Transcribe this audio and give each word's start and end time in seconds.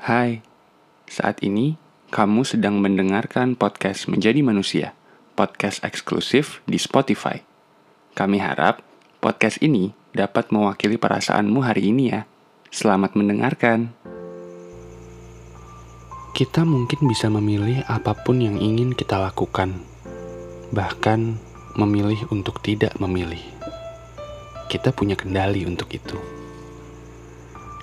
Hai, 0.00 0.40
saat 1.04 1.44
ini 1.44 1.76
kamu 2.08 2.48
sedang 2.48 2.80
mendengarkan 2.80 3.52
podcast 3.52 4.08
Menjadi 4.08 4.40
Manusia, 4.40 4.96
podcast 5.36 5.84
eksklusif 5.84 6.64
di 6.64 6.80
Spotify. 6.80 7.44
Kami 8.16 8.40
harap 8.40 8.80
podcast 9.20 9.60
ini 9.60 9.92
dapat 10.16 10.56
mewakili 10.56 10.96
perasaanmu 10.96 11.60
hari 11.60 11.92
ini 11.92 12.16
ya. 12.16 12.24
Selamat 12.72 13.12
mendengarkan. 13.12 13.92
Kita 16.32 16.64
mungkin 16.64 17.04
bisa 17.04 17.28
memilih 17.28 17.84
apa 17.84 18.16
pun 18.16 18.40
yang 18.40 18.56
ingin 18.56 18.96
kita 18.96 19.20
lakukan, 19.20 19.84
bahkan 20.72 21.36
memilih 21.76 22.24
untuk 22.32 22.64
tidak 22.64 22.96
memilih. 22.96 23.44
Kita 24.64 24.96
punya 24.96 25.12
kendali 25.12 25.68
untuk 25.68 25.92
itu. 25.92 26.16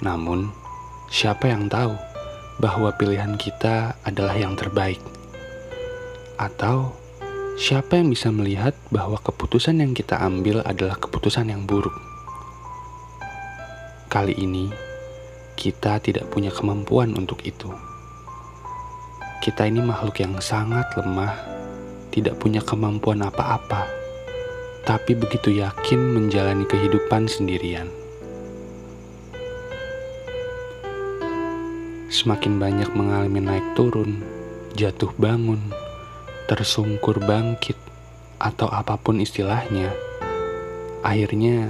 Namun, 0.00 0.64
siapa 1.06 1.46
yang 1.46 1.70
tahu 1.70 1.94
bahwa 2.58 2.90
pilihan 2.94 3.38
kita 3.38 3.94
adalah 4.02 4.34
yang 4.34 4.58
terbaik? 4.58 4.98
Atau 6.36 6.92
siapa 7.56 7.96
yang 7.96 8.10
bisa 8.10 8.28
melihat 8.34 8.74
bahwa 8.90 9.16
keputusan 9.22 9.80
yang 9.80 9.92
kita 9.94 10.18
ambil 10.18 10.66
adalah 10.66 10.98
keputusan 10.98 11.48
yang 11.52 11.64
buruk? 11.64 11.94
Kali 14.10 14.34
ini, 14.34 14.70
kita 15.56 15.98
tidak 16.02 16.28
punya 16.30 16.50
kemampuan 16.52 17.14
untuk 17.14 17.42
itu. 17.46 17.70
Kita 19.40 19.68
ini 19.68 19.78
makhluk 19.78 20.18
yang 20.20 20.34
sangat 20.42 20.90
lemah, 20.98 21.32
tidak 22.10 22.40
punya 22.40 22.64
kemampuan 22.64 23.22
apa-apa, 23.22 23.86
tapi 24.82 25.14
begitu 25.14 25.54
yakin 25.54 25.98
menjalani 26.16 26.64
kehidupan 26.66 27.28
sendirian. 27.30 28.05
Semakin 32.16 32.56
banyak 32.56 32.88
mengalami 32.96 33.44
naik 33.44 33.76
turun, 33.76 34.24
jatuh 34.72 35.12
bangun, 35.20 35.60
tersungkur 36.48 37.20
bangkit, 37.20 37.76
atau 38.40 38.72
apa 38.72 38.96
pun 38.96 39.20
istilahnya. 39.20 39.92
Akhirnya, 41.04 41.68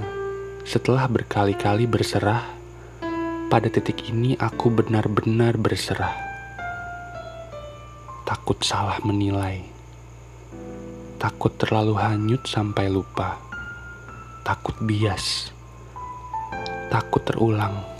setelah 0.63 1.03
berkali-kali 1.11 1.83
berserah, 1.83 2.47
pada 3.51 3.67
titik 3.67 4.07
ini 4.07 4.39
aku 4.39 4.71
benar-benar 4.71 5.59
berserah. 5.59 6.15
Takut 8.23 8.63
salah 8.63 9.03
menilai, 9.03 9.67
takut 11.19 11.51
terlalu 11.59 11.99
hanyut 11.99 12.47
sampai 12.47 12.87
lupa, 12.87 13.35
takut 14.47 14.79
bias, 14.79 15.51
takut 16.87 17.23
terulang 17.27 17.96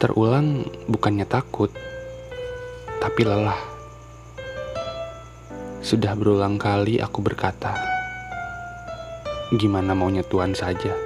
Terulang 0.00 0.64
bukannya 0.88 1.28
takut, 1.28 1.68
tapi 3.04 3.20
lelah. 3.20 3.60
Sudah 5.84 6.16
berulang 6.16 6.56
kali 6.56 6.96
aku 7.04 7.20
berkata, 7.20 7.76
"Gimana 9.52 9.92
maunya 9.92 10.24
Tuhan 10.24 10.56
saja?" 10.56 10.96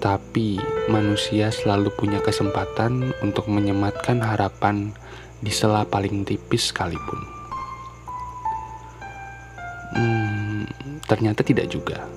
Tapi 0.00 0.56
manusia 0.88 1.52
selalu 1.52 1.92
punya 1.92 2.24
kesempatan 2.24 3.12
untuk 3.20 3.52
menyematkan 3.52 4.24
harapan 4.24 4.96
di 5.44 5.52
sela 5.52 5.84
paling 5.84 6.24
tipis 6.24 6.72
sekalipun. 6.72 7.20
Hmm, 9.92 10.64
ternyata 11.04 11.44
tidak 11.44 11.68
juga. 11.68 12.08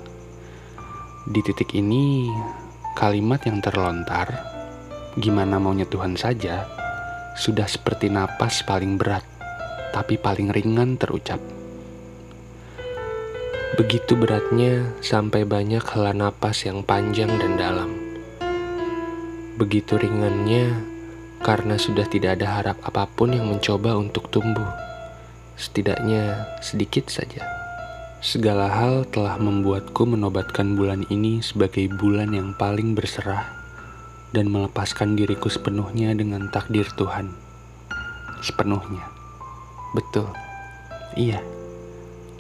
Di 1.27 1.43
titik 1.43 1.75
ini, 1.75 2.31
kalimat 2.95 3.41
yang 3.45 3.59
terlontar 3.59 4.53
gimana 5.17 5.61
maunya 5.61 5.85
Tuhan 5.85 6.17
saja, 6.17 6.65
sudah 7.37 7.69
seperti 7.69 8.09
napas 8.09 8.65
paling 8.65 8.97
berat, 8.97 9.21
tapi 9.93 10.17
paling 10.17 10.49
ringan 10.49 10.97
terucap. 10.97 11.37
Begitu 13.73 14.13
beratnya 14.13 14.93
sampai 15.01 15.45
banyak 15.49 15.81
hela 15.81 16.13
napas 16.13 16.65
yang 16.65 16.85
panjang 16.85 17.29
dan 17.41 17.57
dalam. 17.57 17.89
Begitu 19.57 19.97
ringannya 19.97 20.81
karena 21.41 21.77
sudah 21.77 22.05
tidak 22.09 22.41
ada 22.41 22.61
harap 22.61 22.77
apa 22.85 23.05
pun 23.09 23.33
yang 23.33 23.49
mencoba 23.49 23.97
untuk 23.97 24.29
tumbuh. 24.29 24.69
Setidaknya 25.57 26.57
sedikit 26.61 27.09
saja. 27.09 27.62
Segala 28.23 28.71
hal 28.71 29.03
telah 29.11 29.35
membuatku 29.35 30.07
menobatkan 30.07 30.79
bulan 30.79 31.03
ini 31.11 31.43
sebagai 31.43 31.91
bulan 31.91 32.31
yang 32.31 32.55
paling 32.55 32.95
berserah 32.95 33.51
dan 34.31 34.47
melepaskan 34.47 35.19
diriku 35.19 35.51
sepenuhnya 35.51 36.15
dengan 36.15 36.47
takdir 36.47 36.87
Tuhan. 36.95 37.35
Sepenuhnya. 38.39 39.11
Betul. 39.91 40.31
Iya. 41.19 41.43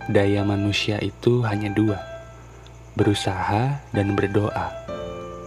Daya 0.07 0.47
manusia 0.47 1.03
itu 1.03 1.43
hanya 1.43 1.67
dua. 1.75 1.99
Berusaha 2.95 3.83
dan 3.91 4.15
berdoa. 4.15 4.71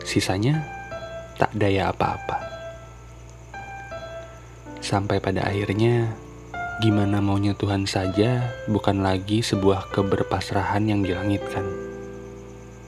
Sisanya 0.04 0.68
tak 1.40 1.56
daya 1.56 1.88
apa-apa. 1.96 2.44
Sampai 4.84 5.16
pada 5.16 5.48
akhirnya, 5.48 6.12
gimana 6.76 7.24
maunya 7.24 7.56
Tuhan 7.56 7.88
saja 7.88 8.52
bukan 8.68 9.00
lagi 9.00 9.40
sebuah 9.40 9.88
keberpasrahan 9.96 10.84
yang 10.84 11.00
dilangitkan. 11.00 11.64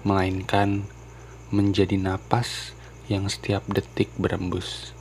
Melainkan 0.04 0.84
menjadi 1.48 1.96
napas 1.96 2.76
yang 3.08 3.24
setiap 3.32 3.64
detik 3.64 4.12
berembus. 4.20 4.97